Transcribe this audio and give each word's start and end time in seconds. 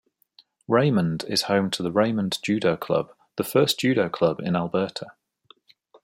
Raymond 0.67 1.25
is 1.27 1.43
home 1.43 1.69
to 1.69 1.83
the 1.83 1.91
Raymond 1.91 2.39
Judo 2.41 2.75
Club, 2.75 3.13
the 3.35 3.43
first 3.43 3.79
Judo 3.79 4.09
club 4.09 4.39
in 4.39 4.55
Alberta. 4.55 5.11